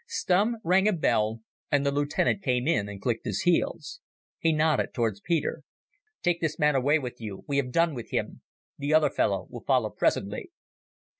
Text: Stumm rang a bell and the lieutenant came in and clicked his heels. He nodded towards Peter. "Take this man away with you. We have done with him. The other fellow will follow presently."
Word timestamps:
Stumm 0.07 0.55
rang 0.63 0.87
a 0.87 0.93
bell 0.93 1.41
and 1.71 1.85
the 1.85 1.91
lieutenant 1.91 2.41
came 2.41 2.67
in 2.67 2.89
and 2.89 2.99
clicked 2.99 3.23
his 3.23 3.41
heels. 3.41 3.99
He 4.39 4.51
nodded 4.51 4.95
towards 4.95 5.21
Peter. 5.21 5.61
"Take 6.23 6.41
this 6.41 6.57
man 6.57 6.73
away 6.73 6.97
with 6.97 7.21
you. 7.21 7.43
We 7.47 7.57
have 7.57 7.71
done 7.71 7.93
with 7.93 8.09
him. 8.09 8.41
The 8.79 8.95
other 8.95 9.11
fellow 9.11 9.45
will 9.51 9.63
follow 9.63 9.91
presently." 9.91 10.49